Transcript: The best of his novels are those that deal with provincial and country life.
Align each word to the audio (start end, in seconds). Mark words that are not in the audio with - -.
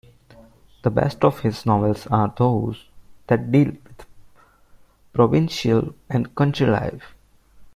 The 0.81 0.89
best 0.89 1.23
of 1.23 1.41
his 1.41 1.63
novels 1.63 2.07
are 2.07 2.33
those 2.35 2.87
that 3.27 3.51
deal 3.51 3.67
with 3.67 4.07
provincial 5.13 5.93
and 6.09 6.33
country 6.33 6.65
life. 6.65 7.13